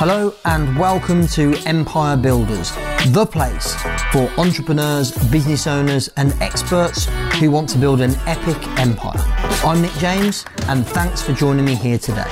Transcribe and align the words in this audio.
Hello 0.00 0.32
and 0.46 0.78
welcome 0.78 1.26
to 1.26 1.54
Empire 1.66 2.16
Builders, 2.16 2.72
the 3.08 3.28
place 3.30 3.74
for 4.10 4.30
entrepreneurs, 4.38 5.12
business 5.28 5.66
owners, 5.66 6.08
and 6.16 6.32
experts 6.40 7.04
who 7.34 7.50
want 7.50 7.68
to 7.68 7.76
build 7.76 8.00
an 8.00 8.14
epic 8.26 8.56
empire. 8.78 9.20
I'm 9.62 9.82
Nick 9.82 9.92
James, 9.98 10.46
and 10.68 10.86
thanks 10.86 11.20
for 11.20 11.34
joining 11.34 11.66
me 11.66 11.74
here 11.74 11.98
today. 11.98 12.24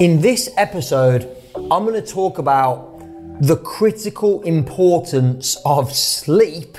In 0.00 0.22
this 0.22 0.48
episode, 0.56 1.28
I'm 1.54 1.84
going 1.84 1.92
to 1.92 2.00
talk 2.00 2.38
about 2.38 3.02
the 3.42 3.58
critical 3.58 4.40
importance 4.44 5.58
of 5.66 5.92
sleep 5.92 6.78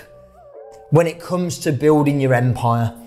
when 0.90 1.06
it 1.06 1.20
comes 1.20 1.60
to 1.60 1.72
building 1.72 2.20
your 2.20 2.34
empire. 2.34 2.98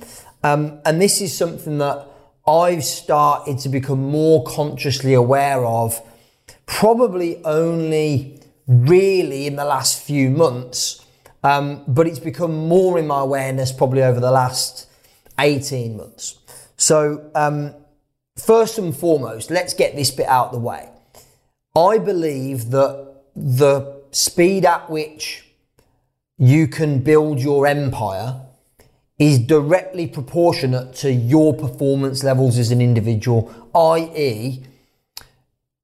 Um, 0.44 0.78
and 0.84 1.02
this 1.02 1.20
is 1.20 1.36
something 1.36 1.78
that 1.78 2.13
I've 2.46 2.84
started 2.84 3.58
to 3.60 3.68
become 3.68 4.02
more 4.10 4.44
consciously 4.44 5.14
aware 5.14 5.64
of 5.64 6.00
probably 6.66 7.42
only 7.44 8.40
really 8.66 9.46
in 9.46 9.56
the 9.56 9.64
last 9.64 10.02
few 10.02 10.30
months. 10.30 11.04
Um, 11.42 11.84
but 11.86 12.06
it's 12.06 12.18
become 12.18 12.68
more 12.68 12.98
in 12.98 13.06
my 13.06 13.20
awareness 13.20 13.70
probably 13.70 14.02
over 14.02 14.18
the 14.18 14.30
last 14.30 14.88
18 15.38 15.96
months. 15.96 16.38
So, 16.76 17.30
um, 17.34 17.74
first 18.36 18.78
and 18.78 18.96
foremost, 18.96 19.50
let's 19.50 19.74
get 19.74 19.94
this 19.94 20.10
bit 20.10 20.26
out 20.26 20.46
of 20.46 20.52
the 20.52 20.58
way. 20.58 20.88
I 21.76 21.98
believe 21.98 22.70
that 22.70 23.14
the 23.36 24.02
speed 24.10 24.64
at 24.64 24.88
which 24.88 25.44
you 26.38 26.66
can 26.66 27.00
build 27.00 27.40
your 27.40 27.66
empire 27.66 28.40
is 29.18 29.38
directly 29.38 30.06
proportionate 30.06 30.94
to 30.94 31.12
your 31.12 31.54
performance 31.54 32.24
levels 32.24 32.58
as 32.58 32.70
an 32.70 32.80
individual, 32.80 33.52
i.e., 33.74 34.62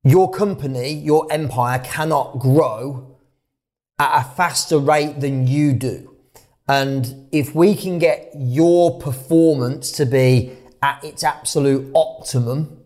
your 0.02 0.30
company, 0.30 0.92
your 0.92 1.30
empire 1.30 1.78
cannot 1.78 2.38
grow 2.38 3.16
at 3.98 4.20
a 4.20 4.24
faster 4.34 4.78
rate 4.78 5.20
than 5.20 5.46
you 5.46 5.74
do. 5.74 6.16
And 6.66 7.28
if 7.32 7.54
we 7.54 7.74
can 7.74 7.98
get 7.98 8.30
your 8.34 8.98
performance 8.98 9.92
to 9.92 10.06
be 10.06 10.56
at 10.82 11.04
its 11.04 11.22
absolute 11.22 11.90
optimum, 11.94 12.78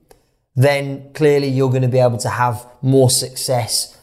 then 0.57 1.13
clearly 1.13 1.49
you're 1.49 1.71
going 1.71 1.83
to 1.83 1.89
be 1.89 1.99
able 1.99 2.19
to 2.19 2.31
have 2.31 2.67
more 2.83 3.11
success 3.11 3.97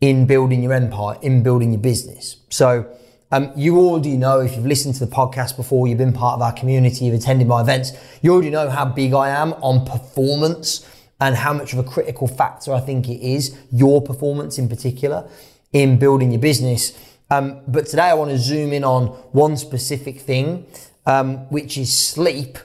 in 0.00 0.26
building 0.26 0.62
your 0.62 0.72
empire, 0.72 1.18
in 1.22 1.42
building 1.42 1.72
your 1.72 1.80
business. 1.80 2.36
So, 2.48 2.90
um, 3.32 3.52
you 3.54 3.78
already 3.78 4.16
know 4.16 4.40
if 4.40 4.56
you've 4.56 4.66
listened 4.66 4.94
to 4.96 5.06
the 5.06 5.12
podcast 5.12 5.56
before, 5.56 5.86
you've 5.86 5.98
been 5.98 6.12
part 6.12 6.34
of 6.34 6.42
our 6.42 6.52
community, 6.52 7.04
you've 7.04 7.14
attended 7.14 7.46
my 7.46 7.60
events, 7.60 7.92
you 8.22 8.32
already 8.32 8.50
know 8.50 8.68
how 8.68 8.84
big 8.84 9.14
I 9.14 9.28
am 9.28 9.52
on 9.54 9.86
performance 9.86 10.86
and 11.20 11.36
how 11.36 11.52
much 11.52 11.72
of 11.72 11.78
a 11.78 11.84
critical 11.84 12.26
factor 12.26 12.72
I 12.72 12.80
think 12.80 13.08
it 13.08 13.20
is, 13.20 13.56
your 13.70 14.02
performance 14.02 14.58
in 14.58 14.68
particular, 14.68 15.28
in 15.72 15.98
building 15.98 16.32
your 16.32 16.40
business. 16.40 16.98
Um, 17.30 17.60
but 17.68 17.86
today 17.86 18.04
I 18.04 18.14
want 18.14 18.30
to 18.30 18.38
zoom 18.38 18.72
in 18.72 18.82
on 18.82 19.06
one 19.32 19.56
specific 19.56 20.20
thing, 20.20 20.66
um, 21.06 21.48
which 21.50 21.78
is 21.78 21.96
sleep, 21.96 22.58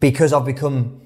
because 0.00 0.32
I've 0.32 0.44
become 0.44 1.00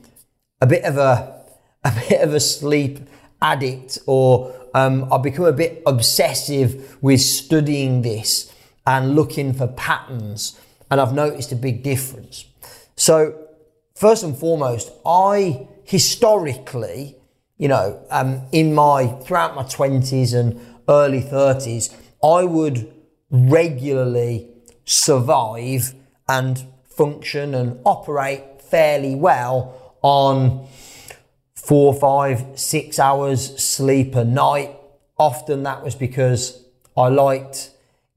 a 0.61 0.67
bit 0.67 0.85
of 0.85 0.97
a, 0.97 1.45
a 1.85 1.93
bit 2.09 2.21
of 2.23 2.33
a 2.33 2.41
sleep 2.41 3.01
addict 3.43 3.99
or 4.07 4.55
um, 4.75 5.13
I've 5.13 5.23
become 5.23 5.45
a 5.45 5.53
bit 5.53 5.83
obsessive 5.85 6.97
with 7.03 7.21
studying 7.21 8.01
this 8.01 8.52
and 8.87 9.15
looking 9.15 9.53
for 9.53 9.67
patterns. 9.67 10.59
And 10.91 11.01
I've 11.01 11.15
noticed 11.15 11.53
a 11.53 11.57
big 11.57 11.83
difference. 11.83 12.45
So, 12.97 13.49
first 13.95 14.23
and 14.23 14.37
foremost, 14.37 14.93
I 15.07 15.67
historically, 15.85 17.17
you 17.59 17.69
know, 17.69 18.05
um, 18.11 18.43
in 18.53 18.75
my 18.75 19.07
throughout 19.25 19.55
my 19.55 19.63
20s 19.63 20.35
and 20.35 20.61
early 20.89 21.23
30s, 21.23 21.95
I 22.23 22.45
would 22.45 22.93
regularly 23.31 24.49
survive 24.85 25.95
and 26.29 26.65
function 26.85 27.55
and 27.55 27.81
operate 27.85 28.63
fairly 28.63 29.15
well 29.15 29.97
on 30.03 30.67
four, 31.55 31.95
five, 31.95 32.45
six 32.59 32.99
hours 32.99 33.63
sleep 33.63 34.15
a 34.15 34.25
night. 34.25 34.77
Often 35.19 35.63
that 35.63 35.83
was 35.85 35.95
because 35.95 36.65
I 36.97 37.09
liked 37.09 37.72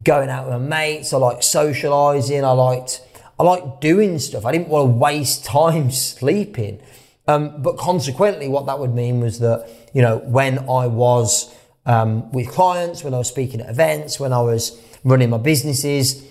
going 0.05 0.29
out 0.29 0.45
with 0.47 0.61
my 0.61 0.67
mates. 0.67 1.11
I 1.11 1.17
liked 1.17 1.43
socializing. 1.43 2.45
I 2.45 2.51
liked, 2.51 3.01
I 3.37 3.43
liked 3.43 3.81
doing 3.81 4.17
stuff. 4.19 4.45
I 4.45 4.51
didn't 4.51 4.69
want 4.69 4.89
to 4.89 4.97
waste 4.97 5.43
time 5.57 5.91
sleeping. 5.91 6.81
Um, 7.27 7.61
but 7.61 7.77
consequently, 7.77 8.47
what 8.47 8.67
that 8.67 8.79
would 8.79 8.93
mean 8.93 9.19
was 9.19 9.39
that, 9.39 9.67
you 9.93 10.01
know, 10.01 10.17
when 10.17 10.59
I 10.59 10.87
was 10.87 11.53
um, 11.85 12.31
with 12.31 12.47
clients, 12.49 13.03
when 13.03 13.13
I 13.13 13.17
was 13.17 13.27
speaking 13.27 13.61
at 13.61 13.69
events, 13.69 14.19
when 14.19 14.31
I 14.31 14.41
was 14.41 14.79
running 15.03 15.29
my 15.31 15.37
businesses, 15.37 16.23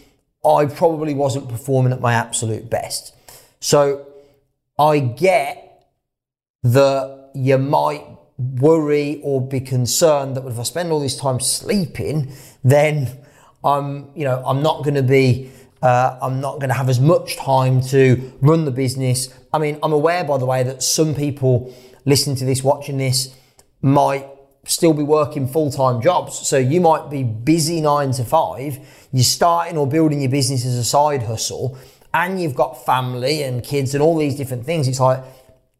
I 0.45 0.67
probably 0.67 1.15
wasn't 1.15 1.49
performing 1.49 1.93
at 1.93 2.01
my 2.01 2.15
absolute 2.15 2.71
best. 2.71 3.15
So 3.61 4.06
I 4.79 4.99
get 4.99 5.89
that 6.62 7.31
you 7.35 7.59
might 7.59 8.05
worry 8.37 9.21
or 9.23 9.41
be 9.47 9.61
concerned 9.61 10.37
that 10.37 10.45
if 10.47 10.59
I 10.59 10.62
spend 10.62 10.93
all 10.93 11.01
this 11.01 11.17
time 11.17 11.41
sleeping, 11.41 12.33
then 12.62 13.24
I'm, 13.65 14.11
you 14.15 14.25
know, 14.25 14.43
I'm 14.47 14.63
not 14.63 14.85
going 14.85 14.95
to 14.95 15.03
be, 15.03 15.51
uh, 15.83 16.19
I'm 16.21 16.41
not 16.41 16.57
going 16.57 16.69
to 16.69 16.75
have 16.75 16.89
as 16.89 17.01
much 17.01 17.37
time 17.37 17.81
to 17.83 18.33
run 18.41 18.65
the 18.65 18.71
business. 18.71 19.35
I 19.53 19.59
mean, 19.59 19.79
I'm 19.83 19.93
aware, 19.93 20.25
by 20.25 20.39
the 20.39 20.47
way, 20.47 20.63
that 20.63 20.83
some 20.83 21.15
people 21.15 21.75
listening 22.05 22.37
to 22.37 22.45
this, 22.45 22.63
watching 22.63 22.99
this, 22.99 23.35
might 23.81 24.29
still 24.67 24.95
be 24.95 25.03
working 25.03 25.47
full 25.47 25.71
time 25.71 26.01
jobs. 26.01 26.47
So 26.47 26.59
you 26.59 26.81
might 26.81 27.11
be 27.11 27.23
busy 27.23 27.81
nine 27.81 28.13
to 28.13 28.25
five. 28.25 28.79
You're 29.13 29.25
starting 29.25 29.77
or 29.77 29.87
building 29.87 30.21
your 30.21 30.31
business 30.31 30.65
as 30.65 30.75
a 30.75 30.85
side 30.85 31.23
hustle, 31.23 31.79
and 32.13 32.41
you've 32.41 32.55
got 32.55 32.85
family 32.85 33.43
and 33.43 33.63
kids 33.63 33.95
and 33.95 34.03
all 34.03 34.19
these 34.19 34.37
different 34.37 34.65
things. 34.65 34.89
It's 34.89 35.01
like 35.01 35.23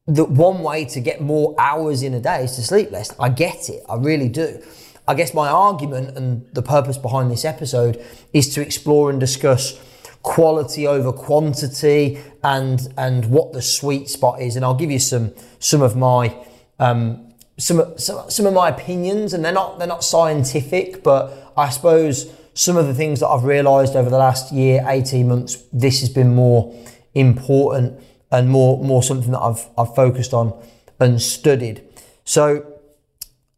the 0.06 0.25
one 0.25 0.62
way 0.62 0.84
to 0.84 1.00
get 1.00 1.21
more 1.21 1.55
hours 1.59 2.03
in 2.03 2.15
a 2.15 2.21
day 2.21 2.44
is 2.44 2.56
to 2.56 2.62
sleep 2.62 2.91
less. 2.91 3.15
I 3.19 3.31
get 3.31 3.69
it. 3.69 3.83
I 3.89 3.97
really 3.97 4.28
do. 4.28 4.62
I 5.06 5.15
guess 5.15 5.34
my 5.34 5.48
argument 5.48 6.16
and 6.16 6.47
the 6.54 6.62
purpose 6.62 6.97
behind 6.97 7.31
this 7.31 7.44
episode 7.44 8.03
is 8.32 8.53
to 8.54 8.62
explore 8.62 9.10
and 9.10 9.20
discuss 9.20 9.78
quality 10.22 10.87
over 10.87 11.12
quantity 11.12 12.19
and 12.42 12.88
and 12.97 13.26
what 13.26 13.53
the 13.53 13.62
sweet 13.62 14.09
spot 14.09 14.41
is. 14.41 14.56
And 14.56 14.64
I'll 14.64 14.75
give 14.75 14.91
you 14.91 14.98
some 14.98 15.34
some 15.59 15.82
of 15.82 15.94
my 15.94 16.34
um, 16.78 17.34
some, 17.59 17.98
some 17.98 18.31
some 18.31 18.47
of 18.47 18.54
my 18.54 18.69
opinions, 18.69 19.32
and 19.32 19.44
they're 19.44 19.53
not 19.53 19.78
they're 19.78 19.87
not 19.87 20.03
scientific, 20.03 21.03
but 21.03 21.53
I 21.56 21.69
suppose 21.69 22.32
some 22.54 22.76
of 22.76 22.87
the 22.87 22.94
things 22.94 23.20
that 23.20 23.28
I've 23.28 23.44
realised 23.44 23.94
over 23.94 24.10
the 24.10 24.19
last 24.19 24.53
year, 24.53 24.84
eighteen 24.87 25.28
months, 25.28 25.62
this 25.72 26.00
has 26.00 26.09
been 26.09 26.34
more 26.34 26.75
important 27.14 28.00
and 28.32 28.48
more 28.48 28.82
more 28.82 29.03
something 29.03 29.32
that 29.32 29.41
I've 29.41 29.66
I've 29.76 29.94
focused 29.94 30.32
on 30.32 30.59
and 30.98 31.20
studied. 31.20 31.82
So, 32.25 32.81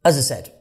as 0.05 0.19
I 0.19 0.21
said, 0.21 0.53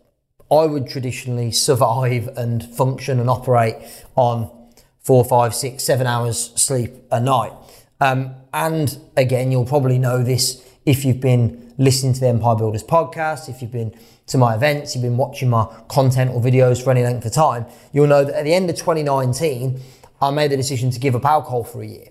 I 0.51 0.65
would 0.65 0.87
traditionally 0.87 1.51
survive 1.51 2.27
and 2.37 2.63
function 2.63 3.19
and 3.19 3.29
operate 3.29 3.75
on 4.15 4.51
four, 4.99 5.25
five, 5.25 5.55
six, 5.55 5.83
seven 5.83 6.07
hours 6.07 6.51
sleep 6.55 6.93
a 7.11 7.19
night. 7.19 7.53
Um, 7.99 8.35
and 8.53 8.97
again, 9.15 9.51
you'll 9.51 9.65
probably 9.65 9.97
know 9.97 10.23
this 10.23 10.63
if 10.85 11.03
you've 11.03 11.19
been 11.19 11.73
listening 11.77 12.13
to 12.13 12.19
the 12.19 12.27
Empire 12.27 12.55
Builders 12.55 12.83
podcast, 12.83 13.49
if 13.49 13.61
you've 13.61 13.71
been 13.71 13.93
to 14.27 14.37
my 14.37 14.55
events, 14.55 14.95
you've 14.95 15.03
been 15.03 15.17
watching 15.17 15.49
my 15.49 15.65
content 15.87 16.31
or 16.31 16.41
videos 16.41 16.83
for 16.83 16.91
any 16.91 17.03
length 17.03 17.25
of 17.25 17.33
time, 17.33 17.65
you'll 17.91 18.07
know 18.07 18.23
that 18.23 18.35
at 18.35 18.43
the 18.43 18.53
end 18.53 18.69
of 18.69 18.75
2019, 18.75 19.79
I 20.21 20.31
made 20.31 20.51
the 20.51 20.57
decision 20.57 20.91
to 20.91 20.99
give 20.99 21.15
up 21.15 21.25
alcohol 21.25 21.63
for 21.63 21.81
a 21.81 21.87
year. 21.87 22.07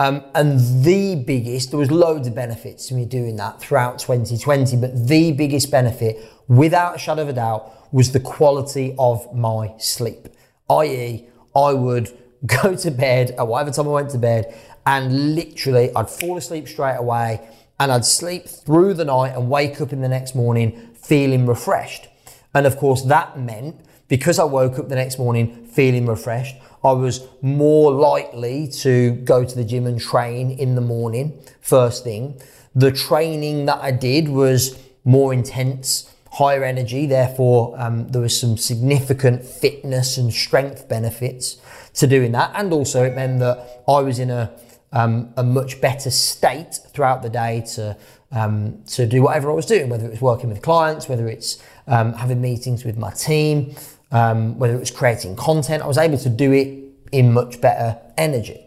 Um, 0.00 0.24
and 0.34 0.82
the 0.82 1.14
biggest, 1.14 1.70
there 1.70 1.78
was 1.78 1.90
loads 1.90 2.26
of 2.26 2.34
benefits 2.34 2.86
to 2.86 2.94
me 2.94 3.04
doing 3.04 3.36
that 3.36 3.60
throughout 3.60 3.98
2020, 3.98 4.78
but 4.78 5.06
the 5.06 5.32
biggest 5.32 5.70
benefit, 5.70 6.16
without 6.48 6.96
a 6.96 6.98
shadow 6.98 7.20
of 7.20 7.28
a 7.28 7.34
doubt, 7.34 7.92
was 7.92 8.12
the 8.12 8.20
quality 8.20 8.94
of 8.98 9.30
my 9.34 9.74
sleep. 9.76 10.28
I.e., 10.70 11.28
I 11.54 11.74
would 11.74 12.08
go 12.46 12.74
to 12.76 12.90
bed 12.90 13.32
at 13.32 13.46
whatever 13.46 13.70
time 13.72 13.88
I 13.88 13.90
went 13.90 14.10
to 14.12 14.18
bed, 14.18 14.54
and 14.86 15.34
literally 15.34 15.94
I'd 15.94 16.08
fall 16.08 16.38
asleep 16.38 16.66
straight 16.66 16.96
away, 16.96 17.46
and 17.78 17.92
I'd 17.92 18.06
sleep 18.06 18.46
through 18.48 18.94
the 18.94 19.04
night 19.04 19.36
and 19.36 19.50
wake 19.50 19.82
up 19.82 19.92
in 19.92 20.00
the 20.00 20.08
next 20.08 20.34
morning 20.34 20.94
feeling 20.94 21.46
refreshed. 21.46 22.08
And 22.54 22.66
of 22.66 22.78
course, 22.78 23.02
that 23.02 23.38
meant 23.38 23.76
because 24.08 24.38
I 24.38 24.44
woke 24.44 24.78
up 24.78 24.88
the 24.88 24.94
next 24.94 25.18
morning 25.18 25.66
feeling 25.66 26.06
refreshed, 26.06 26.56
I 26.82 26.92
was 26.92 27.26
more 27.42 27.92
likely 27.92 28.68
to 28.80 29.12
go 29.12 29.44
to 29.44 29.54
the 29.54 29.64
gym 29.64 29.86
and 29.86 30.00
train 30.00 30.50
in 30.50 30.74
the 30.74 30.80
morning, 30.80 31.38
first 31.60 32.04
thing. 32.04 32.40
The 32.74 32.90
training 32.90 33.66
that 33.66 33.80
I 33.82 33.90
did 33.90 34.28
was 34.28 34.78
more 35.04 35.32
intense, 35.32 36.12
higher 36.32 36.64
energy, 36.64 37.06
therefore, 37.06 37.74
um, 37.78 38.08
there 38.08 38.22
was 38.22 38.38
some 38.38 38.56
significant 38.56 39.44
fitness 39.44 40.16
and 40.16 40.32
strength 40.32 40.88
benefits 40.88 41.58
to 41.94 42.06
doing 42.06 42.32
that. 42.32 42.52
And 42.54 42.72
also, 42.72 43.04
it 43.04 43.14
meant 43.14 43.40
that 43.40 43.82
I 43.88 44.00
was 44.00 44.18
in 44.18 44.30
a 44.30 44.52
um, 44.92 45.32
a 45.36 45.42
much 45.42 45.80
better 45.80 46.10
state 46.10 46.80
throughout 46.92 47.22
the 47.22 47.30
day 47.30 47.62
to 47.74 47.96
um, 48.32 48.82
to 48.88 49.06
do 49.06 49.22
whatever 49.22 49.50
I 49.50 49.54
was 49.54 49.66
doing, 49.66 49.88
whether 49.88 50.06
it 50.06 50.10
was 50.10 50.20
working 50.20 50.50
with 50.50 50.62
clients, 50.62 51.08
whether 51.08 51.28
it's 51.28 51.62
um, 51.86 52.12
having 52.12 52.40
meetings 52.40 52.84
with 52.84 52.96
my 52.96 53.10
team, 53.10 53.74
um, 54.10 54.58
whether 54.58 54.74
it 54.74 54.80
was 54.80 54.90
creating 54.90 55.36
content. 55.36 55.82
I 55.82 55.86
was 55.86 55.98
able 55.98 56.18
to 56.18 56.28
do 56.28 56.52
it 56.52 56.78
in 57.12 57.32
much 57.32 57.60
better 57.60 57.98
energy. 58.16 58.60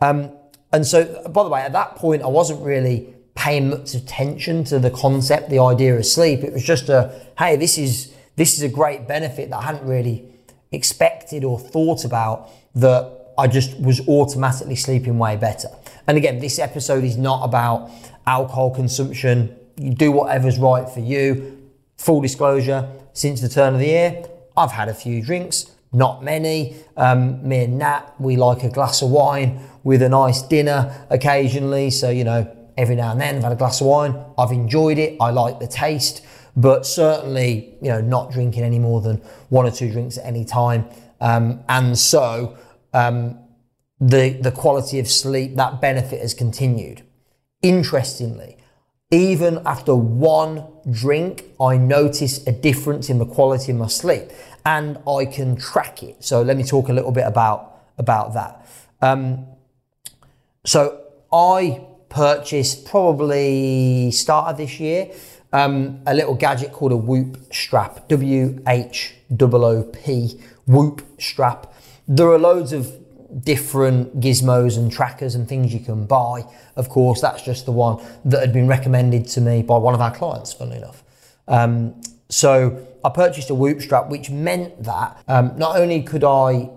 Um, 0.00 0.30
and 0.72 0.86
so, 0.86 1.28
by 1.30 1.42
the 1.42 1.48
way, 1.48 1.62
at 1.62 1.72
that 1.72 1.96
point, 1.96 2.22
I 2.22 2.26
wasn't 2.26 2.62
really 2.62 3.14
paying 3.34 3.70
much 3.70 3.94
attention 3.94 4.64
to 4.64 4.78
the 4.78 4.90
concept, 4.90 5.48
the 5.48 5.60
idea 5.60 5.96
of 5.96 6.04
sleep. 6.04 6.40
It 6.40 6.52
was 6.52 6.62
just 6.64 6.88
a, 6.88 7.14
hey, 7.38 7.56
this 7.56 7.78
is 7.78 8.12
this 8.36 8.54
is 8.54 8.62
a 8.62 8.68
great 8.68 9.08
benefit 9.08 9.50
that 9.50 9.56
I 9.56 9.62
hadn't 9.62 9.86
really 9.88 10.24
expected 10.70 11.42
or 11.44 11.58
thought 11.58 12.04
about 12.04 12.48
that 12.74 13.32
I 13.36 13.46
just 13.46 13.78
was 13.80 14.06
automatically 14.08 14.76
sleeping 14.76 15.18
way 15.18 15.36
better. 15.36 15.68
And 16.06 16.16
again, 16.16 16.38
this 16.38 16.58
episode 16.58 17.04
is 17.04 17.16
not 17.16 17.44
about 17.44 17.90
alcohol 18.26 18.74
consumption. 18.74 19.56
You 19.76 19.94
do 19.94 20.12
whatever's 20.12 20.58
right 20.58 20.88
for 20.88 21.00
you. 21.00 21.68
Full 21.96 22.20
disclosure, 22.20 22.88
since 23.12 23.40
the 23.40 23.48
turn 23.48 23.74
of 23.74 23.80
the 23.80 23.86
year, 23.86 24.24
I've 24.58 24.72
had 24.72 24.88
a 24.88 24.94
few 24.94 25.22
drinks, 25.22 25.70
not 25.92 26.22
many. 26.22 26.76
Um, 26.96 27.48
me 27.48 27.64
and 27.64 27.78
Nat, 27.78 28.14
we 28.18 28.36
like 28.36 28.64
a 28.64 28.70
glass 28.70 29.02
of 29.02 29.10
wine 29.10 29.60
with 29.84 30.02
a 30.02 30.08
nice 30.08 30.42
dinner 30.42 31.06
occasionally. 31.10 31.90
So, 31.90 32.10
you 32.10 32.24
know, 32.24 32.54
every 32.76 32.96
now 32.96 33.12
and 33.12 33.20
then 33.20 33.36
I've 33.36 33.44
had 33.44 33.52
a 33.52 33.56
glass 33.56 33.80
of 33.80 33.86
wine. 33.86 34.20
I've 34.36 34.50
enjoyed 34.50 34.98
it. 34.98 35.16
I 35.20 35.30
like 35.30 35.60
the 35.60 35.68
taste, 35.68 36.24
but 36.56 36.84
certainly, 36.84 37.76
you 37.80 37.88
know, 37.88 38.00
not 38.00 38.32
drinking 38.32 38.64
any 38.64 38.80
more 38.80 39.00
than 39.00 39.16
one 39.48 39.64
or 39.64 39.70
two 39.70 39.90
drinks 39.90 40.18
at 40.18 40.26
any 40.26 40.44
time. 40.44 40.86
Um, 41.20 41.62
and 41.68 41.96
so, 41.96 42.58
um, 42.92 43.38
the, 44.00 44.30
the 44.30 44.52
quality 44.52 44.98
of 44.98 45.08
sleep, 45.08 45.56
that 45.56 45.80
benefit 45.80 46.20
has 46.20 46.34
continued. 46.34 47.02
Interestingly, 47.62 48.57
even 49.10 49.62
after 49.64 49.94
one 49.94 50.66
drink, 50.90 51.44
I 51.60 51.76
notice 51.76 52.46
a 52.46 52.52
difference 52.52 53.08
in 53.08 53.18
the 53.18 53.26
quality 53.26 53.72
of 53.72 53.78
my 53.78 53.86
sleep 53.86 54.30
and 54.66 54.98
I 55.06 55.24
can 55.24 55.56
track 55.56 56.02
it. 56.02 56.22
So 56.22 56.42
let 56.42 56.56
me 56.56 56.64
talk 56.64 56.88
a 56.88 56.92
little 56.92 57.12
bit 57.12 57.26
about, 57.26 57.78
about 57.96 58.34
that. 58.34 58.66
Um, 59.00 59.46
so 60.64 61.00
I 61.32 61.86
purchased 62.10 62.86
probably 62.86 64.10
start 64.10 64.48
of 64.50 64.56
this 64.58 64.78
year 64.78 65.10
um, 65.52 66.02
a 66.06 66.14
little 66.14 66.34
gadget 66.34 66.72
called 66.72 66.92
a 66.92 66.96
Whoop 66.96 67.52
strap, 67.52 68.08
W 68.08 68.62
H 68.66 69.14
O 69.40 69.64
O 69.64 69.82
P, 69.84 70.40
Whoop 70.66 71.02
strap. 71.18 71.72
There 72.06 72.28
are 72.28 72.38
loads 72.38 72.72
of 72.72 73.07
different 73.42 74.20
gizmos 74.20 74.78
and 74.78 74.90
trackers 74.90 75.34
and 75.34 75.48
things 75.48 75.72
you 75.72 75.80
can 75.80 76.06
buy. 76.06 76.44
Of 76.76 76.88
course, 76.88 77.20
that's 77.20 77.42
just 77.42 77.66
the 77.66 77.72
one 77.72 78.04
that 78.24 78.40
had 78.40 78.52
been 78.52 78.66
recommended 78.66 79.26
to 79.28 79.40
me 79.40 79.62
by 79.62 79.76
one 79.76 79.94
of 79.94 80.00
our 80.00 80.14
clients, 80.14 80.52
funnily 80.52 80.78
enough. 80.78 81.02
Um, 81.46 82.00
so 82.28 82.86
I 83.04 83.10
purchased 83.10 83.50
a 83.50 83.54
Whoop 83.54 83.80
strap, 83.80 84.08
which 84.08 84.30
meant 84.30 84.82
that 84.84 85.22
um, 85.28 85.52
not 85.56 85.76
only 85.76 86.02
could 86.02 86.24
I 86.24 86.70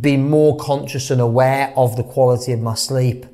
be 0.00 0.16
more 0.16 0.56
conscious 0.56 1.10
and 1.10 1.20
aware 1.20 1.72
of 1.76 1.96
the 1.96 2.04
quality 2.04 2.52
of 2.52 2.60
my 2.60 2.74
sleep, 2.74 3.26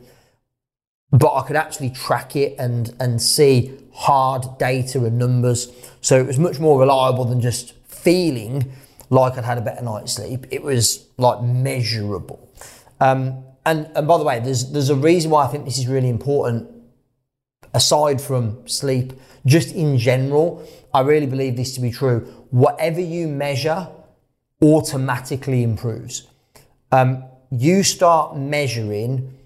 but 1.11 1.35
I 1.35 1.47
could 1.47 1.57
actually 1.57 1.91
track 1.91 2.37
it 2.37 2.57
and, 2.59 2.95
and 2.99 3.21
see 3.21 3.79
hard 3.93 4.59
data 4.59 5.05
and 5.05 5.19
numbers. 5.19 5.71
So 6.01 6.19
it 6.19 6.27
was 6.27 6.39
much 6.39 6.59
more 6.59 6.79
reliable 6.79 7.25
than 7.25 7.41
just 7.41 7.73
feeling 7.87 8.73
like 9.11 9.39
I'd 9.39 9.45
had 9.45 9.59
a 9.59 9.61
better 9.61 9.85
night's 9.85 10.13
sleep. 10.15 10.47
It 10.51 10.63
was 10.63 11.07
like 11.17 11.43
measurable. 11.43 12.51
Um, 13.01 13.45
and, 13.65 13.91
and 13.95 14.07
by 14.07 14.19
the 14.19 14.25
way, 14.25 14.41
there's, 14.41 14.71
there's 14.73 14.91
a 14.91 14.97
reason 14.97 15.31
why 15.31 15.45
I 15.45 15.49
think 15.49 15.65
this 15.65 15.79
is 15.79 15.87
really 15.87 16.09
important 16.09 16.71
aside 17.75 18.21
from 18.21 18.67
sleep, 18.67 19.13
just 19.45 19.75
in 19.75 19.99
general. 19.99 20.67
I 20.95 21.01
really 21.01 21.27
believe 21.27 21.57
this 21.57 21.75
to 21.75 21.81
be 21.81 21.91
true. 21.91 22.21
Whatever 22.51 23.01
you 23.01 23.29
measure 23.29 23.89
automatically 24.63 25.63
improves. 25.63 26.27
Um, 26.91 27.25
you 27.51 27.83
start 27.83 28.37
measuring 28.37 29.37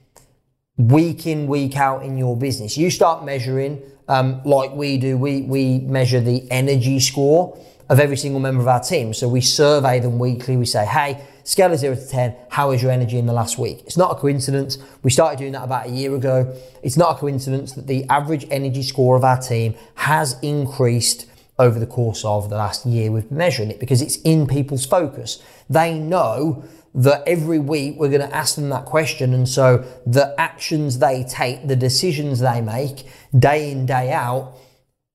week 0.77 1.27
in, 1.27 1.47
week 1.47 1.77
out 1.77 2.05
in 2.05 2.17
your 2.17 2.37
business. 2.37 2.77
You 2.77 2.91
start 2.91 3.25
measuring 3.25 3.83
um, 4.09 4.43
like 4.45 4.73
we 4.73 4.99
do. 4.99 5.17
We, 5.17 5.43
we 5.43 5.81
measure 5.81 6.21
the 6.21 6.51
energy 6.51 7.01
score 7.01 7.59
of 7.91 7.99
every 7.99 8.17
single 8.17 8.41
member 8.41 8.63
of 8.63 8.69
our 8.69 8.81
team. 8.81 9.13
So 9.13 9.29
we 9.29 9.41
survey 9.41 9.99
them 9.99 10.21
weekly. 10.21 10.57
We 10.57 10.65
say, 10.65 10.87
hey, 10.87 11.27
scale 11.43 11.73
of 11.73 11.79
zero 11.81 11.97
to 11.97 12.09
10, 12.09 12.37
how 12.49 12.71
is 12.71 12.81
your 12.81 12.93
energy 12.93 13.19
in 13.19 13.27
the 13.27 13.33
last 13.33 13.59
week? 13.59 13.83
It's 13.85 13.97
not 13.97 14.13
a 14.13 14.15
coincidence. 14.15 14.79
We 15.03 15.11
started 15.11 15.41
doing 15.41 15.53
that 15.53 15.65
about 15.65 15.89
a 15.89 15.91
year 15.91 16.15
ago. 16.15 16.57
It's 16.85 16.97
not 16.97 17.17
a 17.17 17.19
coincidence 17.19 17.73
that 17.73 17.89
the 17.89 18.05
average 18.09 18.47
energy 18.49 18.85
score 18.85 19.17
of 19.17 19.25
our 19.25 19.39
team 19.39 19.75
has 19.97 20.39
increased 20.41 21.27
over 21.59 21.81
the 21.81 21.87
course 21.87 22.25
of 22.25 22.49
the 22.49 22.57
last 22.57 22.87
year. 22.87 23.11
We've 23.11 23.29
been 23.29 23.39
measuring 23.39 23.73
it 23.73 23.81
because 23.81 24.01
it's 24.01 24.17
in 24.23 24.47
people's 24.47 24.87
focus. 24.87 25.43
They 25.69 25.99
know 25.99 26.63
that 26.95 27.25
every 27.27 27.59
week 27.59 27.97
we're 27.99 28.09
going 28.09 28.27
to 28.27 28.35
ask 28.35 28.55
them 28.55 28.69
that 28.69 28.85
question. 28.85 29.35
And 29.35 29.49
so 29.49 29.85
the 30.07 30.33
actions 30.39 31.01
they 31.01 31.25
take, 31.25 31.67
the 31.67 31.77
decisions 31.77 32.39
they 32.39 32.61
make 32.61 33.09
day 33.37 33.73
in, 33.73 33.85
day 33.85 34.13
out 34.13 34.55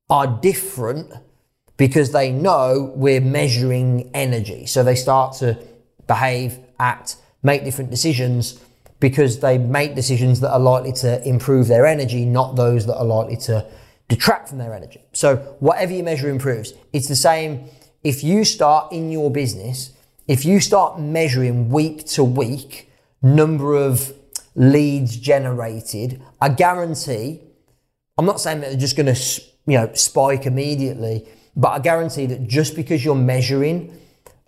are 0.10 0.28
different 0.28 1.14
because 1.78 2.12
they 2.12 2.32
know 2.32 2.94
we're 2.96 3.22
measuring 3.22 4.10
energy. 4.14 4.66
So 4.66 4.84
they 4.84 4.96
start 4.96 5.36
to 5.38 5.58
behave, 6.08 6.58
act, 6.80 7.18
make 7.44 7.64
different 7.64 7.92
decisions 7.92 8.60
because 9.00 9.40
they 9.40 9.58
make 9.58 9.96
decisions 9.96 10.40
that 10.40 10.52
are 10.52 10.60
likely 10.60 10.94
to 10.94 11.28
improve 11.28 11.68
their 11.68 11.86
energy, 11.86 12.26
not 12.26 12.56
those 12.56 12.86
that 12.86 12.98
are 12.98 13.06
likely 13.06 13.38
to 13.38 13.66
detract 14.08 14.50
from 14.50 14.58
their 14.58 14.74
energy. 14.74 15.02
So 15.14 15.38
whatever 15.60 15.94
you 15.94 16.04
measure 16.04 16.30
improves. 16.30 16.74
It's 16.94 17.08
the 17.08 17.16
same 17.16 17.66
if 18.04 18.24
you 18.24 18.46
start 18.46 18.92
in 18.92 19.12
your 19.12 19.32
business, 19.32 19.92
if 20.28 20.46
you 20.46 20.60
start 20.60 21.00
measuring 21.00 21.70
week 21.70 22.06
to 22.10 22.24
week 22.24 22.90
number 23.22 23.76
of 23.76 24.14
leads 24.56 25.18
generated, 25.18 26.22
I 26.40 26.50
guarantee, 26.50 27.42
I'm 28.18 28.26
not 28.26 28.40
saying 28.40 28.62
that 28.62 28.70
they're 28.70 28.80
just 28.80 28.96
going 28.96 29.14
to, 29.14 29.42
you 29.66 29.78
know, 29.78 29.92
spike 29.94 30.46
immediately, 30.46 31.28
but 31.56 31.70
I 31.70 31.80
guarantee 31.80 32.26
that 32.28 32.48
just 32.48 32.76
because 32.76 33.04
you're 33.04 33.16
measuring 33.16 33.98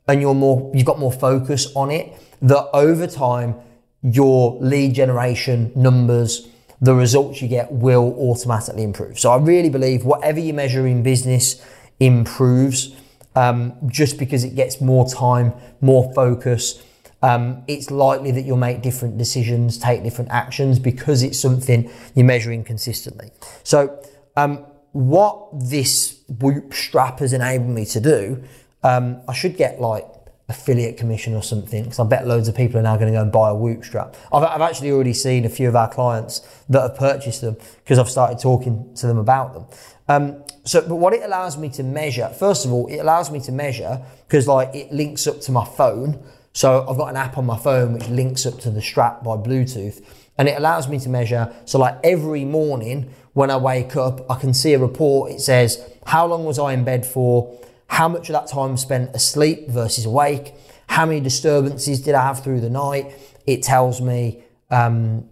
and 0.07 0.21
you're 0.21 0.35
more, 0.35 0.71
you've 0.73 0.85
got 0.85 0.99
more 0.99 1.11
focus 1.11 1.71
on 1.75 1.91
it, 1.91 2.13
that 2.41 2.69
over 2.73 3.07
time, 3.07 3.55
your 4.01 4.57
lead 4.61 4.93
generation 4.93 5.71
numbers, 5.75 6.47
the 6.79 6.93
results 6.93 7.41
you 7.41 7.47
get 7.47 7.71
will 7.71 8.13
automatically 8.19 8.83
improve. 8.83 9.19
So 9.19 9.31
I 9.31 9.37
really 9.37 9.69
believe 9.69 10.05
whatever 10.05 10.39
you 10.39 10.53
measure 10.53 10.85
in 10.85 11.03
business 11.03 11.61
improves 11.99 12.95
um, 13.35 13.73
just 13.87 14.17
because 14.17 14.43
it 14.43 14.55
gets 14.55 14.81
more 14.81 15.07
time, 15.09 15.53
more 15.81 16.11
focus. 16.13 16.81
Um, 17.21 17.63
it's 17.67 17.89
likely 17.89 18.31
that 18.31 18.41
you'll 18.41 18.57
make 18.57 18.81
different 18.81 19.17
decisions, 19.17 19.77
take 19.77 20.03
different 20.03 20.31
actions 20.31 20.77
because 20.77 21.23
it's 21.23 21.39
something 21.39 21.91
you're 22.15 22.25
measuring 22.25 22.63
consistently. 22.63 23.31
So, 23.63 23.99
um, 24.35 24.65
what 24.91 25.49
this 25.53 26.16
Whoop 26.27 26.73
strap 26.73 27.19
has 27.19 27.33
enabled 27.33 27.69
me 27.69 27.85
to 27.85 27.99
do, 27.99 28.43
um, 28.83 29.21
I 29.27 29.33
should 29.33 29.57
get 29.57 29.79
like 29.79 30.05
affiliate 30.49 30.97
commission 30.97 31.33
or 31.33 31.43
something 31.43 31.83
because 31.83 31.99
I 31.99 32.05
bet 32.05 32.25
loads 32.25 32.47
of 32.47 32.55
people 32.55 32.79
are 32.79 32.83
now 32.83 32.95
going 32.95 33.11
to 33.11 33.17
go 33.17 33.21
and 33.21 33.31
buy 33.31 33.49
a 33.49 33.55
Whoop 33.55 33.83
strap. 33.83 34.15
I've, 34.31 34.43
I've 34.43 34.61
actually 34.61 34.91
already 34.91 35.13
seen 35.13 35.45
a 35.45 35.49
few 35.49 35.67
of 35.67 35.75
our 35.75 35.89
clients 35.89 36.39
that 36.69 36.81
have 36.81 36.95
purchased 36.95 37.41
them 37.41 37.57
because 37.83 37.99
I've 37.99 38.09
started 38.09 38.39
talking 38.39 38.93
to 38.95 39.07
them 39.07 39.17
about 39.17 39.53
them. 39.53 39.65
Um, 40.07 40.43
so, 40.63 40.87
but 40.87 40.95
what 40.95 41.13
it 41.13 41.23
allows 41.23 41.57
me 41.57 41.69
to 41.69 41.83
measure, 41.83 42.29
first 42.29 42.65
of 42.65 42.71
all, 42.71 42.87
it 42.87 42.97
allows 42.97 43.29
me 43.29 43.41
to 43.41 43.51
measure 43.51 44.01
because 44.27 44.47
like 44.47 44.73
it 44.73 44.91
links 44.91 45.27
up 45.27 45.41
to 45.41 45.51
my 45.51 45.65
phone. 45.65 46.23
So 46.53 46.87
I've 46.89 46.97
got 46.97 47.09
an 47.09 47.17
app 47.17 47.37
on 47.37 47.45
my 47.45 47.57
phone 47.57 47.93
which 47.93 48.07
links 48.07 48.45
up 48.45 48.59
to 48.61 48.69
the 48.69 48.81
strap 48.81 49.23
by 49.23 49.35
Bluetooth 49.35 50.03
and 50.37 50.47
it 50.47 50.57
allows 50.57 50.87
me 50.87 50.99
to 50.99 51.09
measure. 51.09 51.53
So 51.65 51.77
like 51.79 51.99
every 52.03 52.45
morning 52.45 53.13
when 53.37 53.51
I 53.51 53.57
wake 53.57 53.95
up, 53.95 54.25
I 54.31 54.39
can 54.39 54.51
see 54.51 54.73
a 54.73 54.79
report. 54.79 55.31
It 55.31 55.41
says, 55.41 55.79
how 56.07 56.25
long 56.25 56.43
was 56.43 56.57
I 56.57 56.73
in 56.73 56.83
bed 56.83 57.05
for? 57.05 57.55
How 57.85 58.07
much 58.07 58.29
of 58.29 58.33
that 58.33 58.47
time 58.47 58.77
spent 58.77 59.15
asleep 59.15 59.69
versus 59.69 60.05
awake? 60.05 60.55
How 60.87 61.05
many 61.05 61.19
disturbances 61.19 62.01
did 62.01 62.15
I 62.15 62.23
have 62.23 62.43
through 62.43 62.61
the 62.61 62.69
night? 62.71 63.13
It 63.45 63.61
tells 63.61 64.01
me, 64.01 64.43
um, 64.71 65.29